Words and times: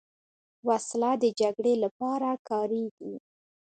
وسله 0.67 1.11
د 1.23 1.23
جګړې 1.39 1.73
لپاره 1.83 2.29
کارېږي 2.49 3.13